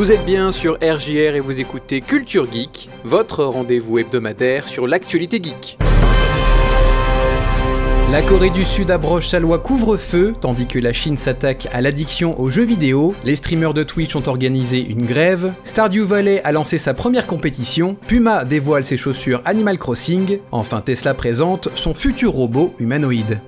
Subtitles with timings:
[0.00, 5.42] Vous êtes bien sur RJR et vous écoutez Culture Geek, votre rendez-vous hebdomadaire sur l'actualité
[5.42, 5.76] geek.
[8.10, 12.40] La Corée du Sud abroge sa loi couvre-feu, tandis que la Chine s'attaque à l'addiction
[12.40, 13.14] aux jeux vidéo.
[13.24, 15.52] Les streamers de Twitch ont organisé une grève.
[15.64, 17.98] Stardew Valley a lancé sa première compétition.
[18.06, 20.38] Puma dévoile ses chaussures Animal Crossing.
[20.50, 23.38] Enfin, Tesla présente son futur robot humanoïde.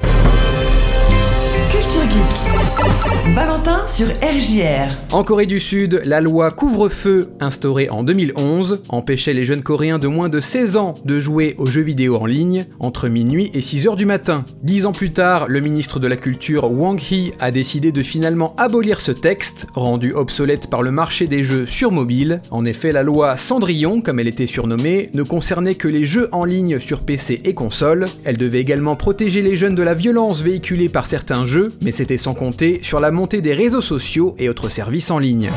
[1.70, 3.34] Culture Geek.
[3.34, 4.96] Valentin sur RJR.
[5.12, 10.06] En Corée du Sud, la loi couvre-feu, instaurée en 2011, empêchait les jeunes Coréens de
[10.06, 13.88] moins de 16 ans de jouer aux jeux vidéo en ligne entre minuit et 6
[13.88, 14.44] heures du matin.
[14.62, 18.54] Dix ans plus tard, le ministre de la Culture Wang Hee a décidé de finalement
[18.56, 22.40] abolir ce texte, rendu obsolète par le marché des jeux sur mobile.
[22.50, 26.44] En effet, la loi Cendrillon, comme elle était surnommée, ne concernait que les jeux en
[26.44, 28.06] ligne sur PC et console.
[28.24, 32.16] Elle devait également protéger les jeunes de la violence véhiculée par certains jeux, mais c'était
[32.16, 35.50] sans compter sur la montée des réseaux sociaux et autres services en ligne.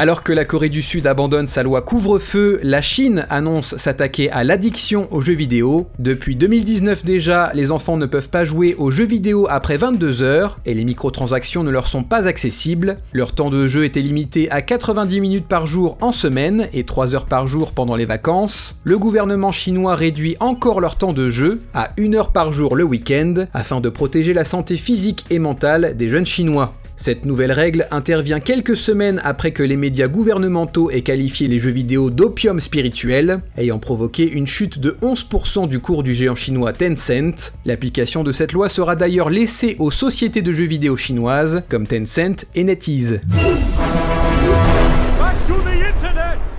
[0.00, 4.44] Alors que la Corée du Sud abandonne sa loi couvre-feu, la Chine annonce s'attaquer à
[4.44, 5.88] l'addiction aux jeux vidéo.
[5.98, 10.58] Depuis 2019 déjà, les enfants ne peuvent pas jouer aux jeux vidéo après 22 heures
[10.64, 12.96] et les microtransactions ne leur sont pas accessibles.
[13.12, 17.14] Leur temps de jeu était limité à 90 minutes par jour en semaine et 3
[17.14, 18.80] heures par jour pendant les vacances.
[18.84, 22.84] Le gouvernement chinois réduit encore leur temps de jeu à 1 heure par jour le
[22.84, 26.72] week-end afin de protéger la santé physique et mentale des jeunes chinois.
[27.02, 31.70] Cette nouvelle règle intervient quelques semaines après que les médias gouvernementaux aient qualifié les jeux
[31.70, 37.54] vidéo d'opium spirituel, ayant provoqué une chute de 11% du cours du géant chinois Tencent.
[37.64, 42.44] L'application de cette loi sera d'ailleurs laissée aux sociétés de jeux vidéo chinoises comme Tencent
[42.54, 43.22] et NetEase.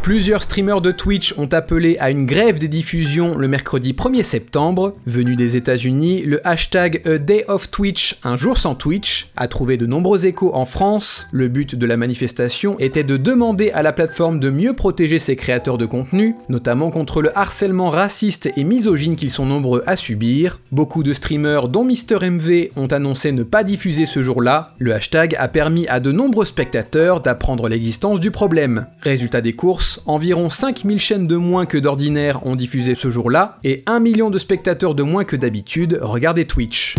[0.03, 4.95] Plusieurs streamers de Twitch ont appelé à une grève des diffusions le mercredi 1er septembre.
[5.05, 9.77] Venu des États-Unis, le hashtag A Day of Twitch, un jour sans Twitch, a trouvé
[9.77, 11.27] de nombreux échos en France.
[11.31, 15.35] Le but de la manifestation était de demander à la plateforme de mieux protéger ses
[15.35, 20.59] créateurs de contenu, notamment contre le harcèlement raciste et misogyne qu'ils sont nombreux à subir.
[20.71, 24.73] Beaucoup de streamers, dont MrMV, ont annoncé ne pas diffuser ce jour-là.
[24.79, 28.87] Le hashtag a permis à de nombreux spectateurs d'apprendre l'existence du problème.
[29.03, 33.83] Résultat des courses, environ 5000 chaînes de moins que d'ordinaire ont diffusé ce jour-là, et
[33.87, 36.95] 1 million de spectateurs de moins que d'habitude regardaient Twitch.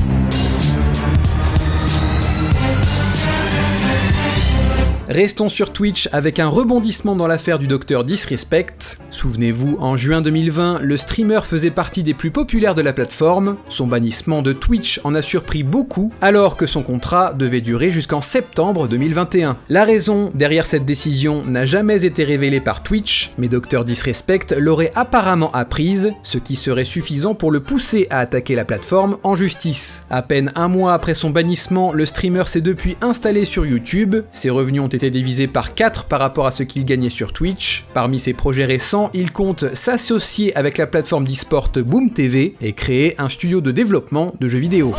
[5.12, 8.96] Restons sur Twitch avec un rebondissement dans l'affaire du docteur Disrespect.
[9.10, 13.58] Souvenez-vous, en juin 2020, le streamer faisait partie des plus populaires de la plateforme.
[13.68, 18.22] Son bannissement de Twitch en a surpris beaucoup, alors que son contrat devait durer jusqu'en
[18.22, 19.58] septembre 2021.
[19.68, 24.92] La raison derrière cette décision n'a jamais été révélée par Twitch, mais Dr Disrespect l'aurait
[24.94, 30.06] apparemment apprise, ce qui serait suffisant pour le pousser à attaquer la plateforme en justice.
[30.08, 34.16] À peine un mois après son bannissement, le streamer s'est depuis installé sur YouTube.
[34.32, 37.84] Ses revenus ont été divisé par 4 par rapport à ce qu'il gagnait sur Twitch.
[37.94, 43.20] Parmi ses projets récents, il compte s'associer avec la plateforme d'e-sport Boom TV et créer
[43.20, 44.94] un studio de développement de jeux vidéo.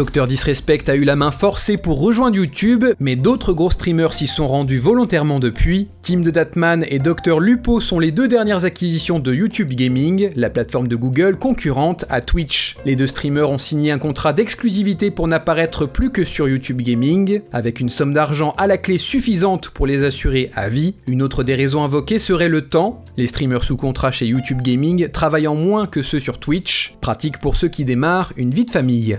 [0.00, 4.26] Dr Disrespect a eu la main forcée pour rejoindre YouTube, mais d'autres gros streamers s'y
[4.26, 5.88] sont rendus volontairement depuis.
[6.00, 10.48] Team de Datman et Dr Lupo sont les deux dernières acquisitions de YouTube Gaming, la
[10.48, 12.78] plateforme de Google concurrente à Twitch.
[12.86, 17.42] Les deux streamers ont signé un contrat d'exclusivité pour n'apparaître plus que sur YouTube Gaming,
[17.52, 20.94] avec une somme d'argent à la clé suffisante pour les assurer à vie.
[21.08, 25.10] Une autre des raisons invoquées serait le temps, les streamers sous contrat chez YouTube Gaming
[25.10, 29.18] travaillant moins que ceux sur Twitch, pratique pour ceux qui démarrent une vie de famille.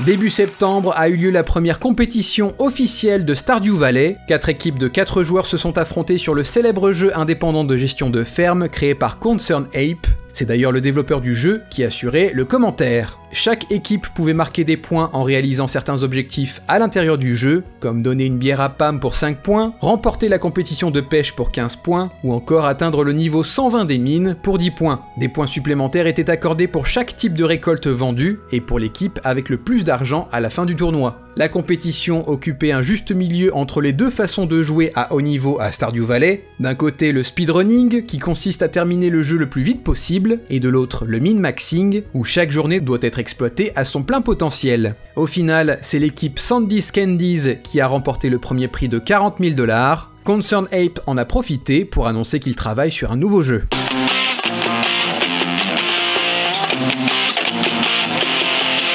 [0.00, 4.16] Début septembre a eu lieu la première compétition officielle de Stardew Valley.
[4.26, 8.08] Quatre équipes de 4 joueurs se sont affrontées sur le célèbre jeu indépendant de gestion
[8.08, 10.06] de ferme créé par Concern Ape.
[10.32, 13.21] C'est d'ailleurs le développeur du jeu qui assurait le commentaire.
[13.34, 18.02] Chaque équipe pouvait marquer des points en réalisant certains objectifs à l'intérieur du jeu, comme
[18.02, 21.76] donner une bière à Pam pour 5 points, remporter la compétition de pêche pour 15
[21.76, 25.00] points, ou encore atteindre le niveau 120 des mines pour 10 points.
[25.16, 29.48] Des points supplémentaires étaient accordés pour chaque type de récolte vendue et pour l'équipe avec
[29.48, 31.22] le plus d'argent à la fin du tournoi.
[31.34, 35.58] La compétition occupait un juste milieu entre les deux façons de jouer à haut niveau
[35.58, 36.44] à Stardew Valley.
[36.60, 40.60] D'un côté le speedrunning, qui consiste à terminer le jeu le plus vite possible, et
[40.60, 44.96] de l'autre le min-maxing, où chaque journée doit être exploitée à son plein potentiel.
[45.16, 49.54] Au final, c'est l'équipe Sandy's Candies qui a remporté le premier prix de 40 000
[49.54, 50.10] dollars.
[50.24, 53.64] Concern Ape en a profité pour annoncer qu'il travaille sur un nouveau jeu.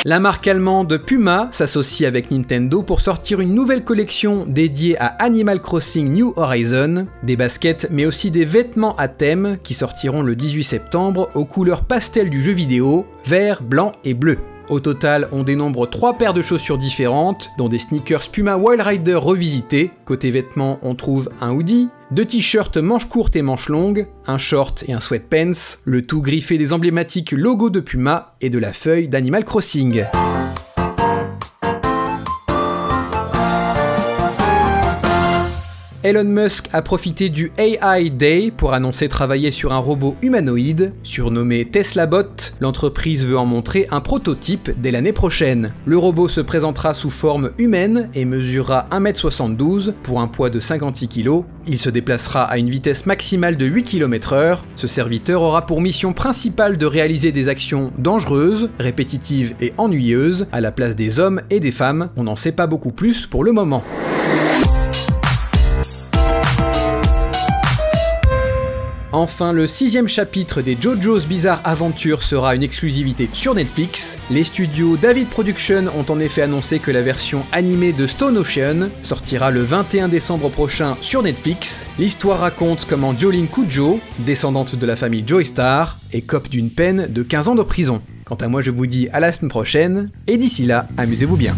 [0.07, 5.59] La marque allemande Puma s'associe avec Nintendo pour sortir une nouvelle collection dédiée à Animal
[5.59, 10.63] Crossing New Horizon, des baskets mais aussi des vêtements à thème qui sortiront le 18
[10.63, 14.37] septembre aux couleurs pastel du jeu vidéo, vert, blanc et bleu.
[14.69, 19.15] Au total, on dénombre 3 paires de chaussures différentes, dont des sneakers Puma Wild Rider
[19.15, 19.91] revisités.
[20.05, 24.83] Côté vêtements, on trouve un hoodie, deux t-shirts manches courtes et manches longues, un short
[24.87, 29.07] et un sweatpants, le tout griffé des emblématiques logos de Puma et de la feuille
[29.07, 30.05] d'Animal Crossing.
[36.07, 40.93] Elon Musk a profité du AI Day pour annoncer travailler sur un robot humanoïde.
[41.03, 45.73] Surnommé Tesla Bot, l'entreprise veut en montrer un prototype dès l'année prochaine.
[45.85, 51.09] Le robot se présentera sous forme humaine et mesurera 1m72 pour un poids de 56
[51.09, 51.41] kg.
[51.67, 54.59] Il se déplacera à une vitesse maximale de 8 km/h.
[54.77, 60.61] Ce serviteur aura pour mission principale de réaliser des actions dangereuses, répétitives et ennuyeuses à
[60.61, 62.11] la place des hommes et des femmes.
[62.15, 63.83] On n'en sait pas beaucoup plus pour le moment.
[69.19, 74.19] Enfin, le sixième chapitre des JoJo's Bizarre Adventure sera une exclusivité sur Netflix.
[74.29, 78.91] Les studios David Production ont en effet annoncé que la version animée de Stone Ocean
[79.01, 81.87] sortira le 21 décembre prochain sur Netflix.
[81.97, 87.23] L'histoire raconte comment Jolene Kujo, descendante de la famille Joystar, est cope d'une peine de
[87.23, 88.03] 15 ans de prison.
[88.23, 91.55] Quant à moi, je vous dis à la semaine prochaine, et d'ici là, amusez-vous bien.